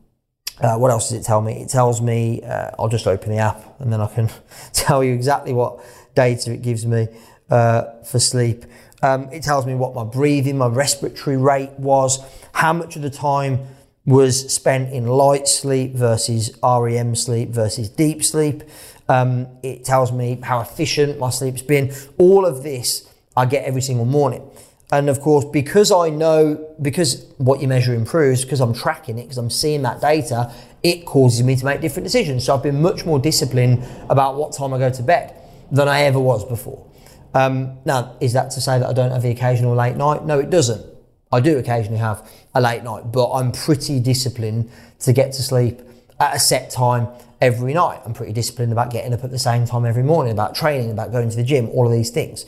uh, 0.61 0.77
what 0.77 0.91
else 0.91 1.09
does 1.09 1.19
it 1.19 1.23
tell 1.23 1.41
me? 1.41 1.63
It 1.63 1.69
tells 1.69 1.99
me, 1.99 2.43
uh, 2.43 2.75
I'll 2.77 2.89
just 2.89 3.07
open 3.07 3.31
the 3.31 3.39
app 3.39 3.81
and 3.81 3.91
then 3.91 3.99
I 3.99 4.07
can 4.13 4.29
tell 4.73 5.03
you 5.03 5.11
exactly 5.15 5.53
what 5.53 5.83
data 6.13 6.53
it 6.53 6.61
gives 6.61 6.85
me 6.85 7.07
uh, 7.49 7.85
for 8.03 8.19
sleep. 8.19 8.65
Um, 9.01 9.29
it 9.31 9.41
tells 9.41 9.65
me 9.65 9.73
what 9.73 9.95
my 9.95 10.03
breathing, 10.03 10.59
my 10.59 10.67
respiratory 10.67 11.37
rate 11.37 11.71
was, 11.79 12.19
how 12.53 12.71
much 12.71 12.97
of 12.97 13.01
the 13.01 13.09
time 13.09 13.65
was 14.05 14.53
spent 14.53 14.93
in 14.93 15.07
light 15.07 15.47
sleep 15.47 15.93
versus 15.93 16.51
REM 16.63 17.15
sleep 17.15 17.49
versus 17.49 17.89
deep 17.89 18.23
sleep. 18.23 18.63
Um, 19.09 19.47
it 19.63 19.83
tells 19.83 20.11
me 20.11 20.39
how 20.43 20.61
efficient 20.61 21.19
my 21.19 21.29
sleep's 21.29 21.61
been. 21.61 21.93
All 22.17 22.45
of 22.45 22.63
this 22.63 23.09
I 23.35 23.45
get 23.45 23.65
every 23.65 23.81
single 23.81 24.05
morning. 24.05 24.47
And 24.91 25.09
of 25.09 25.19
course, 25.19 25.45
because 25.45 25.91
I 25.91 26.09
know, 26.09 26.75
because 26.81 27.25
what 27.37 27.59
you 27.59 27.67
measure 27.67 27.93
improves, 27.93 28.43
because 28.43 28.61
I'm 28.61 28.73
tracking 28.73 29.17
it, 29.17 29.23
because 29.23 29.39
I'm 29.39 29.49
seeing 29.49 29.81
that 29.81 29.99
data, 29.99 30.53
it 30.83 31.05
causes 31.05 31.43
me 31.43 31.55
to 31.55 31.65
make 31.65 31.81
different 31.81 32.05
decisions. 32.05 32.45
So 32.45 32.55
I've 32.55 32.63
been 32.63 32.81
much 32.81 33.05
more 33.05 33.17
disciplined 33.17 33.83
about 34.09 34.35
what 34.35 34.53
time 34.53 34.73
I 34.73 34.77
go 34.77 34.91
to 34.91 35.03
bed 35.03 35.33
than 35.71 35.87
I 35.87 36.01
ever 36.01 36.19
was 36.19 36.45
before. 36.45 36.87
Um, 37.33 37.79
now, 37.83 38.15
is 38.21 38.33
that 38.33 38.51
to 38.51 38.61
say 38.61 38.79
that 38.79 38.87
I 38.87 38.93
don't 38.93 39.11
have 39.11 39.23
the 39.23 39.31
occasional 39.31 39.75
late 39.75 39.95
night? 39.95 40.23
No, 40.23 40.39
it 40.39 40.51
doesn't. 40.51 40.85
I 41.31 41.39
do 41.39 41.57
occasionally 41.57 41.99
have 41.99 42.29
a 42.53 42.61
late 42.61 42.83
night, 42.83 43.11
but 43.11 43.31
I'm 43.31 43.51
pretty 43.51 43.99
disciplined 43.99 44.71
to 44.99 45.13
get 45.13 45.33
to 45.33 45.43
sleep 45.43 45.81
at 46.19 46.35
a 46.35 46.39
set 46.39 46.69
time 46.69 47.07
every 47.41 47.73
night. 47.73 48.01
I'm 48.05 48.13
pretty 48.13 48.33
disciplined 48.33 48.71
about 48.71 48.91
getting 48.91 49.13
up 49.13 49.23
at 49.23 49.31
the 49.31 49.39
same 49.39 49.65
time 49.65 49.85
every 49.85 50.03
morning, 50.03 50.31
about 50.31 50.55
training, 50.55 50.91
about 50.91 51.11
going 51.11 51.29
to 51.29 51.35
the 51.35 51.43
gym, 51.43 51.69
all 51.69 51.85
of 51.85 51.91
these 51.91 52.09
things. 52.09 52.45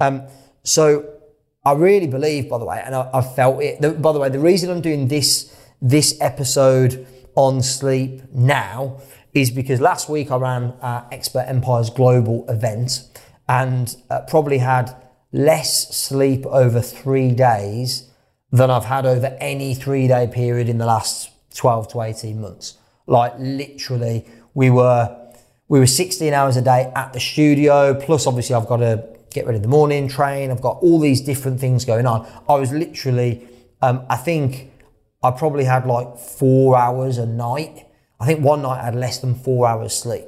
Um, 0.00 0.22
so 0.62 1.12
I 1.64 1.72
really 1.72 2.06
believe, 2.06 2.48
by 2.48 2.58
the 2.58 2.64
way, 2.64 2.82
and 2.84 2.94
I, 2.94 3.10
I 3.12 3.20
felt 3.20 3.62
it. 3.62 3.80
The, 3.80 3.90
by 3.90 4.12
the 4.12 4.18
way, 4.18 4.28
the 4.28 4.38
reason 4.38 4.70
I'm 4.70 4.80
doing 4.80 5.08
this 5.08 5.56
this 5.82 6.16
episode 6.20 7.06
on 7.34 7.62
sleep 7.62 8.22
now 8.32 9.00
is 9.32 9.50
because 9.50 9.80
last 9.80 10.08
week 10.08 10.30
I 10.30 10.36
ran 10.36 10.74
our 10.82 11.06
Expert 11.10 11.44
Empires 11.46 11.88
Global 11.90 12.44
event 12.48 13.02
and 13.48 13.96
uh, 14.10 14.20
probably 14.28 14.58
had 14.58 14.94
less 15.32 15.96
sleep 15.96 16.44
over 16.46 16.80
three 16.80 17.30
days 17.30 18.09
than 18.52 18.70
I've 18.70 18.84
had 18.84 19.06
over 19.06 19.36
any 19.40 19.74
three 19.74 20.08
day 20.08 20.26
period 20.26 20.68
in 20.68 20.78
the 20.78 20.86
last 20.86 21.30
12 21.54 21.88
to 21.92 22.02
18 22.02 22.40
months. 22.40 22.78
Like 23.06 23.34
literally, 23.38 24.26
we 24.54 24.70
were 24.70 25.16
we 25.68 25.78
were 25.78 25.86
16 25.86 26.32
hours 26.32 26.56
a 26.56 26.62
day 26.62 26.92
at 26.96 27.12
the 27.12 27.20
studio. 27.20 27.94
Plus, 27.94 28.26
obviously, 28.26 28.56
I've 28.56 28.66
got 28.66 28.78
to 28.78 29.06
get 29.30 29.46
ready 29.46 29.56
in 29.56 29.62
the 29.62 29.68
morning, 29.68 30.08
train. 30.08 30.50
I've 30.50 30.60
got 30.60 30.78
all 30.82 30.98
these 30.98 31.20
different 31.20 31.60
things 31.60 31.84
going 31.84 32.06
on. 32.06 32.26
I 32.48 32.54
was 32.56 32.72
literally, 32.72 33.46
um, 33.80 34.04
I 34.10 34.16
think, 34.16 34.72
I 35.22 35.30
probably 35.30 35.64
had 35.64 35.86
like 35.86 36.18
four 36.18 36.76
hours 36.76 37.18
a 37.18 37.26
night. 37.26 37.86
I 38.18 38.26
think 38.26 38.40
one 38.40 38.62
night 38.62 38.80
I 38.80 38.86
had 38.86 38.96
less 38.96 39.20
than 39.20 39.36
four 39.36 39.68
hours 39.68 39.96
sleep, 39.96 40.24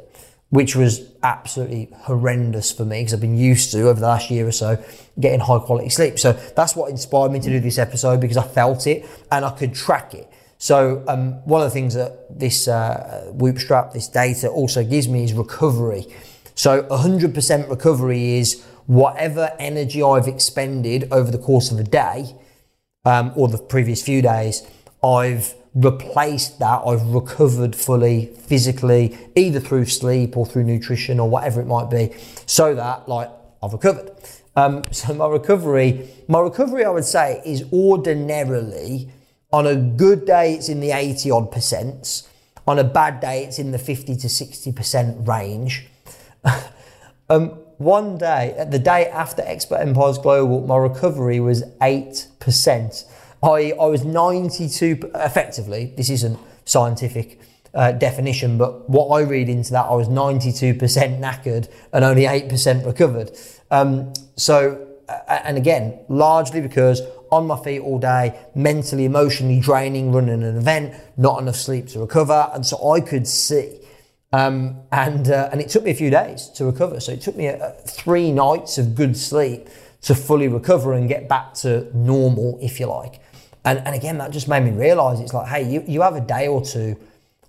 which 0.50 0.76
was 0.76 1.11
absolutely 1.22 1.88
horrendous 2.00 2.72
for 2.72 2.84
me 2.84 3.00
because 3.00 3.14
I've 3.14 3.20
been 3.20 3.38
used 3.38 3.72
to 3.72 3.82
over 3.88 4.00
the 4.00 4.06
last 4.06 4.30
year 4.30 4.46
or 4.46 4.52
so 4.52 4.82
getting 5.18 5.40
high 5.40 5.58
quality 5.58 5.88
sleep. 5.88 6.18
So 6.18 6.32
that's 6.32 6.74
what 6.74 6.90
inspired 6.90 7.32
me 7.32 7.40
to 7.40 7.48
do 7.48 7.60
this 7.60 7.78
episode 7.78 8.20
because 8.20 8.36
I 8.36 8.46
felt 8.46 8.86
it 8.86 9.06
and 9.30 9.44
I 9.44 9.50
could 9.50 9.74
track 9.74 10.14
it. 10.14 10.30
So 10.58 11.02
um, 11.08 11.44
one 11.44 11.60
of 11.60 11.66
the 11.66 11.74
things 11.74 11.94
that 11.94 12.38
this 12.38 12.68
uh, 12.68 13.30
Whoop 13.32 13.58
strap, 13.58 13.92
this 13.92 14.08
data 14.08 14.48
also 14.48 14.84
gives 14.84 15.08
me 15.08 15.24
is 15.24 15.32
recovery. 15.32 16.06
So 16.54 16.82
100% 16.84 17.68
recovery 17.68 18.38
is 18.38 18.64
whatever 18.86 19.54
energy 19.58 20.02
I've 20.02 20.28
expended 20.28 21.08
over 21.10 21.30
the 21.30 21.38
course 21.38 21.70
of 21.72 21.80
a 21.80 21.84
day 21.84 22.36
um, 23.04 23.32
or 23.34 23.48
the 23.48 23.58
previous 23.58 24.02
few 24.02 24.22
days, 24.22 24.62
I've 25.04 25.54
replaced 25.74 26.58
that. 26.58 26.82
I've 26.86 27.06
recovered 27.08 27.74
fully 27.74 28.26
physically, 28.26 29.16
either 29.34 29.60
through 29.60 29.86
sleep 29.86 30.36
or 30.36 30.46
through 30.46 30.64
nutrition 30.64 31.18
or 31.18 31.28
whatever 31.28 31.60
it 31.60 31.66
might 31.66 31.90
be, 31.90 32.14
so 32.46 32.74
that 32.74 33.08
like 33.08 33.30
I've 33.62 33.72
recovered. 33.72 34.10
Um, 34.54 34.84
so 34.90 35.14
my 35.14 35.26
recovery, 35.26 36.08
my 36.28 36.40
recovery, 36.40 36.84
I 36.84 36.90
would 36.90 37.04
say, 37.04 37.42
is 37.44 37.64
ordinarily 37.72 39.10
on 39.52 39.66
a 39.66 39.76
good 39.76 40.24
day, 40.24 40.54
it's 40.54 40.70
in 40.70 40.80
the 40.80 40.92
80 40.92 41.30
odd 41.30 41.52
percents. 41.52 42.26
On 42.66 42.78
a 42.78 42.84
bad 42.84 43.20
day, 43.20 43.44
it's 43.44 43.58
in 43.58 43.70
the 43.70 43.78
50 43.78 44.16
to 44.16 44.26
60% 44.26 45.28
range. 45.28 45.86
um, 47.28 47.50
one 47.76 48.16
day, 48.16 48.66
the 48.70 48.78
day 48.78 49.08
after 49.08 49.42
Expert 49.42 49.76
Empires 49.76 50.16
Global, 50.16 50.66
my 50.66 50.76
recovery 50.76 51.38
was 51.38 51.64
8%. 51.82 53.04
I, 53.42 53.72
I 53.72 53.86
was 53.86 54.04
92, 54.04 55.10
effectively, 55.14 55.92
this 55.96 56.10
isn't 56.10 56.38
scientific 56.64 57.40
uh, 57.74 57.92
definition, 57.92 58.58
but 58.58 58.88
what 58.88 59.08
I 59.08 59.22
read 59.22 59.48
into 59.48 59.72
that, 59.72 59.86
I 59.86 59.94
was 59.94 60.08
92% 60.08 60.78
knackered 61.20 61.68
and 61.92 62.04
only 62.04 62.24
8% 62.24 62.86
recovered. 62.86 63.32
Um, 63.70 64.12
so, 64.36 64.86
and 65.28 65.56
again, 65.56 65.98
largely 66.08 66.60
because 66.60 67.02
on 67.30 67.46
my 67.46 67.56
feet 67.56 67.80
all 67.80 67.98
day, 67.98 68.38
mentally, 68.54 69.06
emotionally 69.06 69.58
draining, 69.58 70.12
running 70.12 70.42
an 70.42 70.56
event, 70.56 70.94
not 71.16 71.40
enough 71.40 71.56
sleep 71.56 71.88
to 71.88 72.00
recover. 72.00 72.50
And 72.52 72.64
so 72.64 72.92
I 72.92 73.00
could 73.00 73.26
see. 73.26 73.78
Um, 74.34 74.82
and, 74.92 75.30
uh, 75.30 75.48
and 75.50 75.60
it 75.60 75.68
took 75.68 75.82
me 75.84 75.90
a 75.90 75.94
few 75.94 76.10
days 76.10 76.48
to 76.56 76.66
recover. 76.66 77.00
So 77.00 77.12
it 77.12 77.22
took 77.22 77.36
me 77.36 77.48
uh, 77.48 77.70
three 77.86 78.30
nights 78.30 78.78
of 78.78 78.94
good 78.94 79.16
sleep 79.16 79.68
to 80.02 80.14
fully 80.14 80.48
recover 80.48 80.92
and 80.92 81.08
get 81.08 81.28
back 81.28 81.54
to 81.54 81.90
normal, 81.96 82.58
if 82.60 82.78
you 82.78 82.86
like. 82.86 83.21
And, 83.64 83.78
and 83.80 83.94
again, 83.94 84.18
that 84.18 84.30
just 84.30 84.48
made 84.48 84.64
me 84.64 84.70
realize 84.70 85.20
it's 85.20 85.34
like, 85.34 85.48
hey, 85.48 85.70
you, 85.70 85.84
you 85.86 86.02
have 86.02 86.16
a 86.16 86.20
day 86.20 86.48
or 86.48 86.64
two 86.64 86.96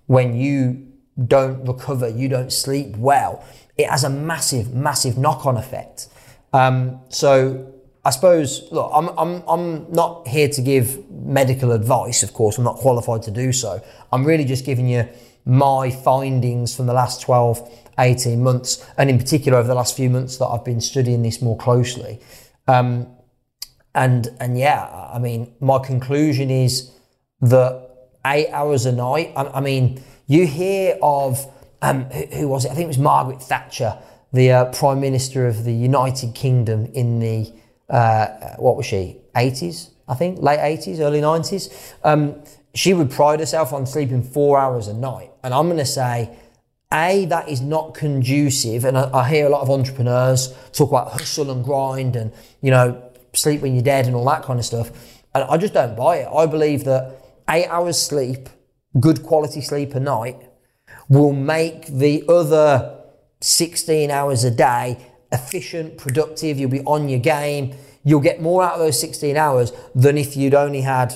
when 0.06 0.36
you 0.36 0.86
don't 1.26 1.64
recover, 1.66 2.08
you 2.08 2.28
don't 2.28 2.52
sleep 2.52 2.96
well. 2.96 3.44
It 3.76 3.88
has 3.88 4.04
a 4.04 4.10
massive, 4.10 4.74
massive 4.74 5.18
knock 5.18 5.46
on 5.46 5.56
effect. 5.56 6.08
Um, 6.52 7.00
so 7.08 7.74
I 8.04 8.10
suppose, 8.10 8.68
look, 8.70 8.90
I'm, 8.94 9.08
I'm, 9.18 9.42
I'm 9.48 9.90
not 9.90 10.28
here 10.28 10.48
to 10.48 10.62
give 10.62 11.10
medical 11.10 11.72
advice, 11.72 12.22
of 12.22 12.32
course, 12.32 12.58
I'm 12.58 12.64
not 12.64 12.76
qualified 12.76 13.22
to 13.22 13.30
do 13.30 13.52
so. 13.52 13.82
I'm 14.12 14.24
really 14.24 14.44
just 14.44 14.64
giving 14.64 14.88
you 14.88 15.08
my 15.46 15.90
findings 15.90 16.76
from 16.76 16.86
the 16.86 16.92
last 16.92 17.22
12, 17.22 17.86
18 17.98 18.42
months, 18.42 18.86
and 18.98 19.08
in 19.08 19.18
particular 19.18 19.58
over 19.58 19.68
the 19.68 19.74
last 19.74 19.96
few 19.96 20.10
months 20.10 20.36
that 20.36 20.46
I've 20.46 20.64
been 20.64 20.80
studying 20.80 21.22
this 21.22 21.40
more 21.40 21.56
closely. 21.56 22.20
Um, 22.66 23.06
and, 23.94 24.28
and 24.40 24.58
yeah, 24.58 25.08
I 25.12 25.18
mean, 25.18 25.54
my 25.60 25.78
conclusion 25.78 26.50
is 26.50 26.90
that 27.40 27.88
eight 28.26 28.50
hours 28.50 28.86
a 28.86 28.92
night, 28.92 29.32
I, 29.36 29.44
I 29.44 29.60
mean, 29.60 30.02
you 30.26 30.46
hear 30.46 30.98
of, 31.02 31.46
um, 31.82 32.04
who, 32.04 32.26
who, 32.26 32.48
was 32.48 32.64
it? 32.64 32.70
I 32.72 32.74
think 32.74 32.84
it 32.84 32.88
was 32.88 32.98
Margaret 32.98 33.42
Thatcher, 33.42 33.98
the 34.32 34.50
uh, 34.50 34.64
Prime 34.72 35.00
Minister 35.00 35.46
of 35.46 35.64
the 35.64 35.72
United 35.72 36.34
Kingdom 36.34 36.86
in 36.86 37.20
the 37.20 37.52
uh, 37.88 38.56
what 38.56 38.76
was 38.76 38.86
she? 38.86 39.18
80s, 39.34 39.90
I 40.08 40.14
think, 40.14 40.40
late 40.40 40.58
80s, 40.58 41.00
early 41.00 41.20
90s. 41.20 41.94
Um, 42.02 42.42
she 42.74 42.94
would 42.94 43.10
pride 43.10 43.40
herself 43.40 43.72
on 43.72 43.86
sleeping 43.86 44.22
four 44.22 44.58
hours 44.58 44.88
a 44.88 44.94
night. 44.94 45.30
And 45.42 45.54
I'm 45.54 45.66
going 45.66 45.78
to 45.78 45.84
say, 45.84 46.36
A, 46.92 47.26
that 47.26 47.48
is 47.48 47.60
not 47.60 47.94
conducive. 47.94 48.84
And 48.84 48.96
I, 48.96 49.10
I 49.12 49.28
hear 49.28 49.46
a 49.46 49.48
lot 49.48 49.62
of 49.62 49.70
entrepreneurs 49.70 50.54
talk 50.72 50.90
about 50.90 51.12
hustle 51.12 51.50
and 51.50 51.64
grind 51.64 52.16
and, 52.16 52.32
you 52.60 52.70
know, 52.70 53.00
sleep 53.36 53.60
when 53.60 53.74
you're 53.74 53.82
dead 53.82 54.06
and 54.06 54.14
all 54.14 54.24
that 54.26 54.42
kind 54.42 54.58
of 54.58 54.64
stuff. 54.64 54.90
And 55.34 55.44
I 55.44 55.56
just 55.56 55.74
don't 55.74 55.96
buy 55.96 56.16
it. 56.18 56.28
I 56.32 56.46
believe 56.46 56.84
that 56.84 57.16
eight 57.50 57.66
hours 57.68 58.00
sleep, 58.00 58.48
good 59.00 59.22
quality 59.22 59.60
sleep 59.60 59.94
a 59.94 60.00
night, 60.00 60.36
will 61.08 61.32
make 61.32 61.86
the 61.86 62.24
other 62.28 63.00
16 63.40 64.10
hours 64.10 64.44
a 64.44 64.50
day 64.50 64.98
efficient, 65.34 65.98
productive, 65.98 66.58
you'll 66.58 66.70
be 66.70 66.80
on 66.80 67.08
your 67.08 67.18
game. 67.18 67.74
You'll 68.04 68.20
get 68.20 68.40
more 68.40 68.62
out 68.62 68.74
of 68.74 68.78
those 68.78 68.98
16 69.00 69.36
hours 69.36 69.72
than 69.94 70.16
if 70.16 70.36
you'd 70.36 70.54
only 70.54 70.82
had 70.82 71.14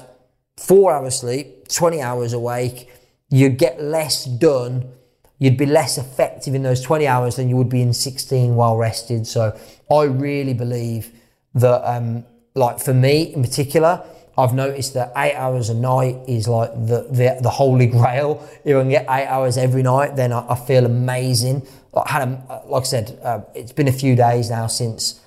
four 0.57 0.93
hours 0.93 1.21
sleep, 1.21 1.69
20 1.69 2.03
hours 2.03 2.33
awake. 2.33 2.91
You'd 3.31 3.59
get 3.59 3.81
less 3.81 4.25
done. 4.25 4.91
You'd 5.39 5.57
be 5.57 5.67
less 5.67 5.99
effective 5.99 6.55
in 6.55 6.65
those 6.65 6.81
20 6.81 7.07
hours 7.07 7.37
than 7.37 7.49
you 7.49 7.57
would 7.57 7.69
be 7.69 7.81
in 7.81 7.93
16 7.93 8.57
well 8.57 8.77
rested. 8.77 9.27
So 9.27 9.59
I 9.91 10.03
really 10.05 10.55
believe 10.55 11.13
that, 11.61 11.89
um, 11.89 12.25
like 12.55 12.81
for 12.81 12.95
me 12.95 13.35
in 13.35 13.43
particular, 13.43 14.03
I've 14.39 14.55
noticed 14.55 14.95
that 14.95 15.13
eight 15.17 15.35
hours 15.35 15.69
a 15.69 15.75
night 15.75 16.17
is 16.29 16.47
like 16.47 16.73
the, 16.73 17.09
the, 17.11 17.39
the 17.43 17.51
holy 17.51 17.87
grail. 17.99 18.49
If 18.65 18.77
I 18.77 18.81
can 18.81 18.89
get 18.89 19.07
eight 19.11 19.27
hours 19.27 19.59
every 19.59 19.83
night, 19.83 20.15
then 20.15 20.33
I, 20.33 20.47
I 20.51 20.55
feel 20.55 20.87
amazing. 20.87 21.67
I 21.95 22.09
had 22.09 22.29
a, 22.29 22.63
like 22.67 22.83
I 22.83 22.87
said, 22.87 23.19
uh, 23.23 23.41
it's 23.55 23.73
been 23.73 23.89
a 23.89 23.93
few 23.93 24.15
days 24.15 24.51
now 24.51 24.69
since 24.69 25.21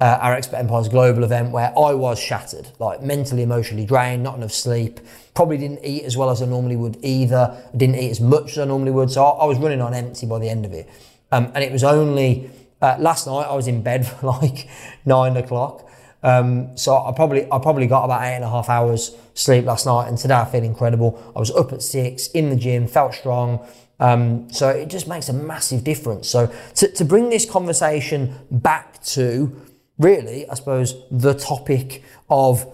uh, 0.00 0.18
our 0.20 0.34
Expert 0.34 0.56
Empires 0.56 0.88
Global 0.88 1.24
event 1.24 1.52
where 1.52 1.68
I 1.70 1.94
was 1.94 2.18
shattered, 2.18 2.68
like 2.78 3.02
mentally, 3.02 3.42
emotionally 3.42 3.86
drained, 3.86 4.22
not 4.22 4.36
enough 4.36 4.52
sleep. 4.52 5.00
Probably 5.34 5.56
didn't 5.56 5.84
eat 5.84 6.04
as 6.04 6.16
well 6.16 6.30
as 6.30 6.42
I 6.42 6.46
normally 6.46 6.76
would 6.76 6.98
either. 7.02 7.62
Didn't 7.76 7.96
eat 7.96 8.10
as 8.10 8.20
much 8.20 8.52
as 8.52 8.58
I 8.58 8.64
normally 8.64 8.92
would, 8.92 9.10
so 9.10 9.24
I, 9.24 9.44
I 9.44 9.46
was 9.46 9.58
running 9.58 9.80
on 9.80 9.94
empty 9.94 10.26
by 10.26 10.38
the 10.38 10.50
end 10.50 10.66
of 10.66 10.72
it. 10.72 10.88
Um, 11.32 11.52
and 11.54 11.62
it 11.62 11.70
was 11.72 11.84
only 11.84 12.50
uh, 12.80 12.96
last 12.98 13.26
night 13.26 13.46
I 13.46 13.54
was 13.54 13.66
in 13.66 13.82
bed 13.82 14.06
for 14.08 14.26
like 14.26 14.68
nine 15.04 15.36
o'clock. 15.36 15.88
Um, 16.22 16.76
so 16.76 16.96
I 16.96 17.12
probably 17.12 17.50
I 17.50 17.58
probably 17.58 17.86
got 17.86 18.04
about 18.04 18.22
eight 18.22 18.34
and 18.34 18.44
a 18.44 18.50
half 18.50 18.68
hours 18.68 19.16
sleep 19.34 19.64
last 19.64 19.86
night, 19.86 20.08
and 20.08 20.18
today 20.18 20.34
I 20.34 20.44
feel 20.44 20.64
incredible. 20.64 21.32
I 21.34 21.38
was 21.38 21.50
up 21.50 21.72
at 21.72 21.82
six 21.82 22.28
in 22.28 22.50
the 22.50 22.56
gym, 22.56 22.86
felt 22.86 23.14
strong. 23.14 23.66
Um, 23.98 24.50
so 24.50 24.70
it 24.70 24.88
just 24.88 25.06
makes 25.08 25.28
a 25.28 25.32
massive 25.32 25.84
difference. 25.84 26.28
So 26.28 26.52
to, 26.76 26.92
to 26.92 27.04
bring 27.04 27.28
this 27.28 27.48
conversation 27.48 28.34
back 28.50 29.02
to 29.04 29.54
really, 29.98 30.48
I 30.48 30.54
suppose, 30.54 30.94
the 31.10 31.34
topic 31.34 32.02
of 32.30 32.66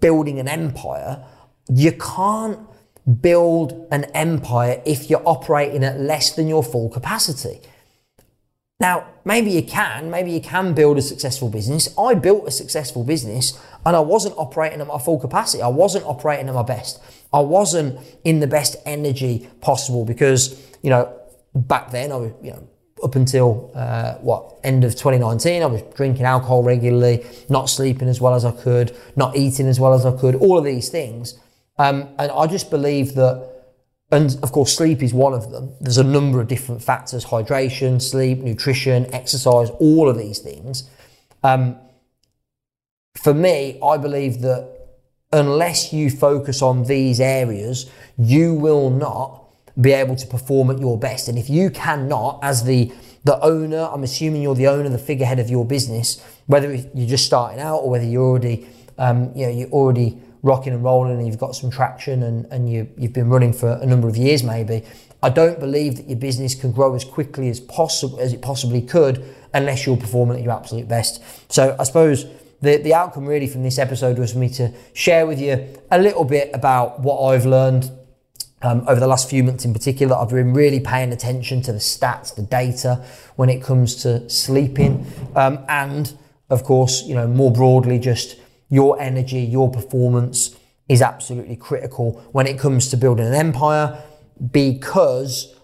building 0.00 0.38
an 0.38 0.48
empire, 0.48 1.24
you 1.68 1.92
can't 1.92 2.58
build 3.20 3.86
an 3.92 4.04
empire 4.14 4.82
if 4.84 5.10
you're 5.10 5.22
operating 5.26 5.84
at 5.84 6.00
less 6.00 6.34
than 6.34 6.48
your 6.48 6.64
full 6.64 6.88
capacity. 6.88 7.60
Now, 8.78 9.06
maybe 9.24 9.50
you 9.50 9.62
can, 9.62 10.10
maybe 10.10 10.30
you 10.30 10.40
can 10.40 10.74
build 10.74 10.98
a 10.98 11.02
successful 11.02 11.48
business. 11.48 11.88
I 11.98 12.14
built 12.14 12.46
a 12.46 12.50
successful 12.50 13.04
business 13.04 13.58
and 13.86 13.96
I 13.96 14.00
wasn't 14.00 14.34
operating 14.36 14.80
at 14.80 14.86
my 14.86 14.98
full 14.98 15.18
capacity. 15.18 15.62
I 15.62 15.68
wasn't 15.68 16.04
operating 16.04 16.48
at 16.48 16.54
my 16.54 16.62
best. 16.62 17.00
I 17.32 17.40
wasn't 17.40 17.98
in 18.22 18.40
the 18.40 18.46
best 18.46 18.76
energy 18.84 19.48
possible 19.62 20.04
because, 20.04 20.62
you 20.82 20.90
know, 20.90 21.10
back 21.54 21.90
then 21.90 22.12
I 22.12 22.16
was, 22.16 22.32
you 22.42 22.50
know, 22.50 22.68
up 23.02 23.14
until 23.14 23.70
uh, 23.74 24.14
what 24.16 24.58
end 24.64 24.82
of 24.82 24.92
2019 24.92 25.62
i 25.62 25.66
was 25.66 25.82
drinking 25.94 26.24
alcohol 26.24 26.62
regularly 26.62 27.22
not 27.50 27.68
sleeping 27.68 28.08
as 28.08 28.22
well 28.22 28.34
as 28.34 28.42
i 28.42 28.50
could 28.50 28.96
not 29.16 29.36
eating 29.36 29.66
as 29.68 29.78
well 29.78 29.92
as 29.92 30.06
i 30.06 30.16
could 30.16 30.34
all 30.36 30.56
of 30.56 30.64
these 30.64 30.88
things 30.88 31.38
um, 31.78 32.08
and 32.18 32.30
i 32.32 32.46
just 32.46 32.70
believe 32.70 33.14
that 33.14 33.55
and 34.10 34.38
of 34.42 34.52
course 34.52 34.76
sleep 34.76 35.02
is 35.02 35.12
one 35.12 35.32
of 35.32 35.50
them 35.50 35.72
there's 35.80 35.98
a 35.98 36.04
number 36.04 36.40
of 36.40 36.48
different 36.48 36.82
factors 36.82 37.26
hydration 37.26 38.00
sleep 38.00 38.38
nutrition 38.38 39.12
exercise 39.14 39.70
all 39.78 40.08
of 40.08 40.16
these 40.16 40.38
things 40.38 40.88
um, 41.42 41.76
for 43.14 43.34
me 43.34 43.78
i 43.82 43.96
believe 43.96 44.40
that 44.40 44.72
unless 45.32 45.92
you 45.92 46.08
focus 46.08 46.62
on 46.62 46.84
these 46.84 47.20
areas 47.20 47.90
you 48.16 48.54
will 48.54 48.90
not 48.90 49.46
be 49.80 49.92
able 49.92 50.16
to 50.16 50.26
perform 50.26 50.70
at 50.70 50.78
your 50.78 50.98
best. 50.98 51.28
And 51.28 51.38
if 51.38 51.50
you 51.50 51.70
cannot, 51.70 52.40
as 52.42 52.64
the 52.64 52.92
the 53.24 53.40
owner, 53.40 53.88
I'm 53.92 54.04
assuming 54.04 54.40
you're 54.42 54.54
the 54.54 54.68
owner, 54.68 54.88
the 54.88 54.98
figurehead 54.98 55.40
of 55.40 55.50
your 55.50 55.64
business, 55.64 56.24
whether 56.46 56.72
you're 56.72 57.08
just 57.08 57.26
starting 57.26 57.58
out 57.58 57.78
or 57.78 57.90
whether 57.90 58.04
you're 58.04 58.22
already, 58.22 58.68
um, 58.98 59.32
you 59.34 59.46
know, 59.46 59.52
you're 59.52 59.70
already 59.70 60.16
rocking 60.46 60.72
and 60.72 60.82
rolling 60.84 61.18
and 61.18 61.26
you've 61.26 61.38
got 61.38 61.56
some 61.56 61.70
traction 61.70 62.22
and, 62.22 62.46
and 62.46 62.70
you, 62.70 62.88
you've 62.96 63.12
been 63.12 63.28
running 63.28 63.52
for 63.52 63.72
a 63.82 63.86
number 63.86 64.08
of 64.08 64.16
years 64.16 64.42
maybe. 64.42 64.82
I 65.22 65.28
don't 65.28 65.58
believe 65.58 65.96
that 65.96 66.08
your 66.08 66.18
business 66.18 66.54
can 66.54 66.72
grow 66.72 66.94
as 66.94 67.04
quickly 67.04 67.48
as 67.48 67.58
possible 67.58 68.20
as 68.20 68.32
it 68.32 68.40
possibly 68.40 68.80
could 68.80 69.24
unless 69.52 69.84
you're 69.84 69.96
performing 69.96 70.38
at 70.38 70.44
your 70.44 70.52
absolute 70.52 70.86
best. 70.86 71.22
So 71.52 71.74
I 71.78 71.84
suppose 71.84 72.26
the, 72.62 72.76
the 72.76 72.94
outcome 72.94 73.26
really 73.26 73.48
from 73.48 73.64
this 73.64 73.78
episode 73.78 74.18
was 74.18 74.32
for 74.32 74.38
me 74.38 74.48
to 74.50 74.72
share 74.92 75.26
with 75.26 75.40
you 75.40 75.66
a 75.90 75.98
little 75.98 76.24
bit 76.24 76.50
about 76.54 77.00
what 77.00 77.20
I've 77.20 77.44
learned 77.44 77.90
um, 78.62 78.84
over 78.88 78.98
the 78.98 79.06
last 79.06 79.28
few 79.28 79.44
months 79.44 79.64
in 79.64 79.72
particular, 79.72 80.16
I've 80.16 80.30
been 80.30 80.54
really 80.54 80.80
paying 80.80 81.12
attention 81.12 81.60
to 81.62 81.72
the 81.72 81.78
stats, 81.78 82.34
the 82.34 82.42
data 82.42 83.04
when 83.36 83.50
it 83.50 83.62
comes 83.62 83.96
to 84.02 84.28
sleeping, 84.30 85.06
um, 85.34 85.64
and 85.68 86.16
of 86.48 86.64
course, 86.64 87.02
you 87.02 87.14
know, 87.14 87.26
more 87.26 87.52
broadly, 87.52 87.98
just 87.98 88.36
your 88.68 89.00
energy, 89.00 89.40
your 89.40 89.70
performance 89.70 90.56
is 90.88 91.02
absolutely 91.02 91.56
critical 91.56 92.12
when 92.32 92.46
it 92.46 92.58
comes 92.58 92.88
to 92.88 92.96
building 92.96 93.26
an 93.26 93.34
empire 93.34 94.02
because 94.50 95.54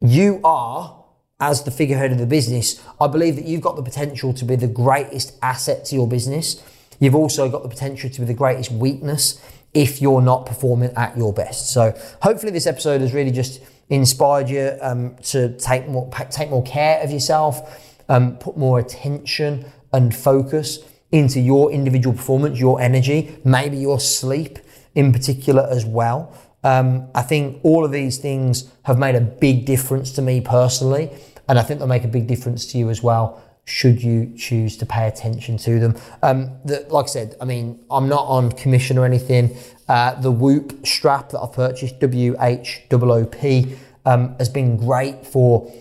you 0.00 0.40
are, 0.44 1.04
as 1.40 1.64
the 1.64 1.70
figurehead 1.70 2.12
of 2.12 2.18
the 2.18 2.26
business, 2.26 2.82
I 3.00 3.08
believe 3.08 3.36
that 3.36 3.44
you've 3.44 3.60
got 3.60 3.76
the 3.76 3.82
potential 3.82 4.32
to 4.34 4.44
be 4.44 4.56
the 4.56 4.68
greatest 4.68 5.36
asset 5.42 5.84
to 5.86 5.94
your 5.94 6.08
business. 6.08 6.62
You've 7.00 7.14
also 7.14 7.48
got 7.50 7.62
the 7.62 7.68
potential 7.68 8.08
to 8.10 8.20
be 8.20 8.26
the 8.26 8.34
greatest 8.34 8.70
weakness 8.70 9.40
if 9.74 10.00
you're 10.00 10.22
not 10.22 10.46
performing 10.46 10.90
at 10.96 11.16
your 11.16 11.32
best. 11.32 11.72
So 11.72 11.98
hopefully 12.20 12.52
this 12.52 12.66
episode 12.66 13.00
has 13.00 13.12
really 13.12 13.30
just 13.30 13.60
inspired 13.88 14.48
you 14.48 14.76
um, 14.80 15.16
to 15.24 15.56
take 15.58 15.88
more 15.88 16.10
take 16.30 16.50
more 16.50 16.62
care 16.62 17.02
of 17.02 17.10
yourself, 17.10 17.98
um, 18.08 18.36
put 18.36 18.56
more 18.56 18.78
attention 18.78 19.64
and 19.92 20.14
focus 20.14 20.78
into 21.12 21.40
your 21.40 21.70
individual 21.70 22.16
performance, 22.16 22.58
your 22.58 22.80
energy, 22.80 23.36
maybe 23.44 23.76
your 23.76 24.00
sleep 24.00 24.58
in 24.94 25.12
particular 25.12 25.68
as 25.70 25.84
well. 25.84 26.34
Um, 26.64 27.08
I 27.14 27.22
think 27.22 27.60
all 27.62 27.84
of 27.84 27.92
these 27.92 28.18
things 28.18 28.72
have 28.84 28.98
made 28.98 29.14
a 29.14 29.20
big 29.20 29.66
difference 29.66 30.12
to 30.12 30.22
me 30.22 30.40
personally, 30.40 31.10
and 31.48 31.58
I 31.58 31.62
think 31.62 31.78
they'll 31.78 31.88
make 31.88 32.04
a 32.04 32.08
big 32.08 32.26
difference 32.26 32.66
to 32.72 32.78
you 32.78 32.90
as 32.90 33.02
well 33.02 33.42
should 33.64 34.02
you 34.02 34.34
choose 34.36 34.76
to 34.76 34.84
pay 34.84 35.06
attention 35.06 35.56
to 35.56 35.78
them. 35.78 35.96
Um, 36.22 36.50
the, 36.64 36.84
like 36.90 37.04
I 37.04 37.08
said, 37.08 37.36
I 37.40 37.44
mean, 37.44 37.84
I'm 37.90 38.08
not 38.08 38.26
on 38.26 38.50
commission 38.50 38.98
or 38.98 39.04
anything. 39.04 39.56
Uh, 39.88 40.20
the 40.20 40.32
Whoop 40.32 40.84
strap 40.84 41.30
that 41.30 41.40
I've 41.40 41.52
purchased, 41.52 42.00
W 42.00 42.34
H 42.40 42.82
O 42.90 43.10
O 43.10 43.24
P, 43.24 43.76
um, 44.04 44.34
has 44.38 44.48
been 44.48 44.76
great 44.76 45.24
for 45.24 45.72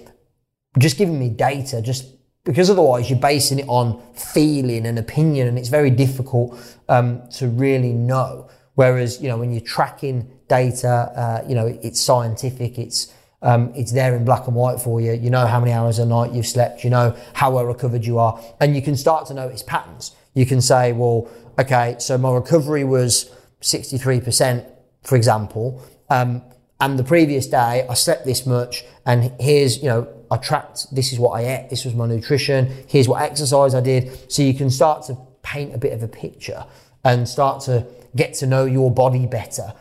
just 0.77 0.97
giving 0.97 1.17
me 1.19 1.29
data, 1.29 1.81
just 1.81 2.05
because 2.43 2.69
otherwise 2.69 3.09
you're 3.09 3.19
basing 3.19 3.59
it 3.59 3.65
on 3.67 4.01
feeling 4.13 4.85
and 4.85 4.97
opinion, 4.97 5.47
and 5.47 5.57
it's 5.57 5.69
very 5.69 5.89
difficult 5.89 6.59
um, 6.89 7.21
to 7.31 7.47
really 7.47 7.93
know. 7.93 8.49
Whereas, 8.75 9.21
you 9.21 9.27
know, 9.27 9.37
when 9.37 9.51
you're 9.51 9.61
tracking 9.61 10.29
data, 10.47 10.89
uh, 10.89 11.43
you 11.47 11.55
know, 11.55 11.67
it's 11.67 11.99
scientific, 11.99 12.77
it's 12.77 13.13
um, 13.43 13.73
it's 13.75 13.91
there 13.91 14.15
in 14.15 14.23
black 14.23 14.47
and 14.47 14.55
white 14.55 14.79
for 14.79 15.01
you. 15.01 15.13
You 15.13 15.29
know 15.29 15.47
how 15.47 15.59
many 15.59 15.71
hours 15.71 15.99
a 15.99 16.05
night 16.05 16.31
you've 16.31 16.47
slept. 16.47 16.83
You 16.83 16.91
know 16.91 17.15
how 17.33 17.51
well 17.51 17.65
recovered 17.65 18.05
you 18.05 18.19
are. 18.19 18.39
And 18.59 18.75
you 18.75 18.81
can 18.81 18.95
start 18.95 19.25
to 19.27 19.33
notice 19.33 19.63
patterns. 19.63 20.15
You 20.33 20.45
can 20.45 20.61
say, 20.61 20.93
well, 20.93 21.27
okay, 21.59 21.95
so 21.99 22.17
my 22.17 22.31
recovery 22.31 22.83
was 22.83 23.31
63%, 23.61 24.65
for 25.03 25.15
example. 25.15 25.83
Um, 26.09 26.43
and 26.81 26.99
the 26.99 27.03
previous 27.03 27.47
day 27.47 27.85
I 27.89 27.93
slept 27.93 28.25
this 28.25 28.45
much 28.45 28.83
and 29.05 29.31
here's, 29.39 29.77
you 29.77 29.87
know, 29.87 30.07
I 30.29 30.37
tracked, 30.37 30.93
this 30.93 31.13
is 31.13 31.19
what 31.19 31.31
I 31.31 31.45
ate, 31.45 31.69
this 31.69 31.85
was 31.85 31.93
my 31.93 32.07
nutrition, 32.07 32.85
here's 32.87 33.07
what 33.07 33.21
exercise 33.21 33.75
I 33.75 33.81
did. 33.81 34.31
So 34.31 34.41
you 34.41 34.53
can 34.53 34.69
start 34.69 35.03
to 35.05 35.17
paint 35.43 35.73
a 35.75 35.77
bit 35.77 35.93
of 35.93 36.03
a 36.03 36.07
picture 36.07 36.65
and 37.03 37.29
start 37.29 37.61
to 37.63 37.85
get 38.15 38.33
to 38.35 38.47
know 38.47 38.65
your 38.65 38.91
body 38.91 39.27
better, 39.27 39.73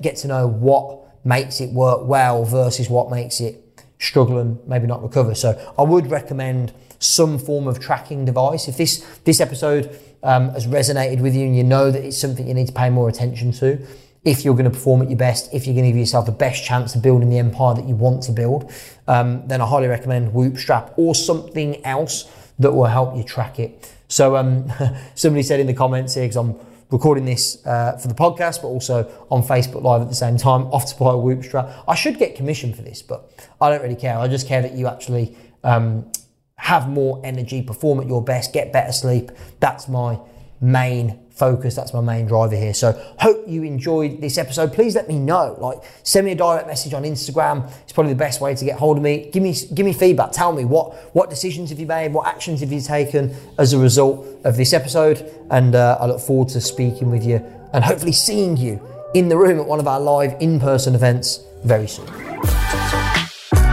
get 0.00 0.16
to 0.18 0.28
know 0.28 0.46
what 0.46 1.00
makes 1.26 1.60
it 1.60 1.70
work 1.70 2.06
well 2.06 2.44
versus 2.44 2.88
what 2.88 3.10
makes 3.10 3.40
it 3.40 3.82
struggle 3.98 4.38
and 4.38 4.58
maybe 4.68 4.86
not 4.86 5.02
recover. 5.02 5.34
So 5.34 5.74
I 5.78 5.82
would 5.82 6.10
recommend 6.10 6.72
some 6.98 7.38
form 7.38 7.66
of 7.66 7.80
tracking 7.80 8.24
device. 8.24 8.68
If 8.68 8.76
this 8.76 9.04
this 9.24 9.40
episode 9.40 9.98
um, 10.22 10.50
has 10.50 10.66
resonated 10.66 11.20
with 11.20 11.34
you 11.34 11.46
and 11.46 11.56
you 11.56 11.64
know 11.64 11.90
that 11.90 12.04
it's 12.04 12.18
something 12.18 12.46
you 12.46 12.54
need 12.54 12.68
to 12.68 12.72
pay 12.72 12.90
more 12.90 13.08
attention 13.08 13.52
to, 13.52 13.86
if 14.24 14.44
you're 14.44 14.54
going 14.54 14.64
to 14.64 14.70
perform 14.70 15.02
at 15.02 15.10
your 15.10 15.18
best, 15.18 15.52
if 15.52 15.66
you're 15.66 15.74
going 15.74 15.84
to 15.84 15.90
give 15.90 15.98
yourself 15.98 16.26
the 16.26 16.32
best 16.32 16.64
chance 16.64 16.94
of 16.94 17.02
building 17.02 17.28
the 17.28 17.38
empire 17.38 17.74
that 17.74 17.86
you 17.86 17.94
want 17.94 18.22
to 18.24 18.32
build, 18.32 18.72
um, 19.06 19.46
then 19.46 19.60
I 19.60 19.66
highly 19.66 19.86
recommend 19.86 20.32
Whoop 20.32 20.56
Strap 20.56 20.94
or 20.96 21.14
something 21.14 21.84
else 21.84 22.30
that 22.58 22.72
will 22.72 22.86
help 22.86 23.16
you 23.16 23.22
track 23.22 23.58
it. 23.58 23.92
So 24.08 24.36
um, 24.36 24.72
somebody 25.14 25.42
said 25.42 25.60
in 25.60 25.66
the 25.66 25.74
comments 25.74 26.14
here, 26.14 26.24
because 26.24 26.36
I'm 26.36 26.58
recording 26.90 27.24
this 27.24 27.64
uh, 27.66 27.98
for 27.98 28.08
the 28.08 28.14
podcast, 28.14 28.62
but 28.62 28.68
also 28.68 29.26
on 29.30 29.42
Facebook 29.42 29.82
Live 29.82 30.02
at 30.02 30.08
the 30.08 30.14
same 30.14 30.38
time, 30.38 30.62
off 30.72 30.86
to 30.86 30.98
buy 30.98 31.12
a 31.12 31.18
Whoop 31.18 31.44
strap. 31.44 31.70
I 31.86 31.94
should 31.94 32.18
get 32.18 32.34
commission 32.34 32.72
for 32.72 32.82
this, 32.82 33.02
but 33.02 33.30
I 33.60 33.68
don't 33.68 33.82
really 33.82 33.96
care. 33.96 34.18
I 34.18 34.28
just 34.28 34.46
care 34.46 34.62
that 34.62 34.72
you 34.72 34.86
actually 34.86 35.36
um, 35.62 36.10
have 36.56 36.88
more 36.88 37.20
energy, 37.24 37.60
perform 37.60 38.00
at 38.00 38.06
your 38.06 38.22
best, 38.22 38.52
get 38.54 38.72
better 38.72 38.92
sleep. 38.92 39.32
That's 39.60 39.88
my 39.88 40.18
main 40.60 41.23
focus. 41.34 41.74
That's 41.74 41.92
my 41.92 42.00
main 42.00 42.26
driver 42.26 42.56
here. 42.56 42.74
So 42.74 42.92
hope 43.18 43.44
you 43.46 43.62
enjoyed 43.62 44.20
this 44.20 44.38
episode. 44.38 44.72
Please 44.72 44.94
let 44.94 45.08
me 45.08 45.18
know. 45.18 45.56
Like 45.60 45.78
send 46.02 46.26
me 46.26 46.32
a 46.32 46.36
direct 46.36 46.66
message 46.66 46.94
on 46.94 47.02
Instagram. 47.02 47.70
It's 47.82 47.92
probably 47.92 48.12
the 48.12 48.18
best 48.18 48.40
way 48.40 48.54
to 48.54 48.64
get 48.64 48.78
hold 48.78 48.96
of 48.96 49.02
me. 49.02 49.30
Give 49.32 49.42
me 49.42 49.54
give 49.74 49.84
me 49.84 49.92
feedback. 49.92 50.32
Tell 50.32 50.52
me 50.52 50.64
what 50.64 50.94
what 51.14 51.30
decisions 51.30 51.70
have 51.70 51.78
you 51.78 51.86
made, 51.86 52.12
what 52.12 52.26
actions 52.26 52.60
have 52.60 52.72
you 52.72 52.80
taken 52.80 53.34
as 53.58 53.72
a 53.72 53.78
result 53.78 54.26
of 54.44 54.56
this 54.56 54.72
episode. 54.72 55.30
And 55.50 55.74
uh, 55.74 55.98
I 56.00 56.06
look 56.06 56.20
forward 56.20 56.48
to 56.50 56.60
speaking 56.60 57.10
with 57.10 57.24
you 57.24 57.44
and 57.72 57.84
hopefully 57.84 58.12
seeing 58.12 58.56
you 58.56 58.80
in 59.14 59.28
the 59.28 59.36
room 59.36 59.60
at 59.60 59.66
one 59.66 59.80
of 59.80 59.88
our 59.88 60.00
live 60.00 60.36
in-person 60.40 60.94
events 60.94 61.40
very 61.64 61.86
soon. 61.88 62.33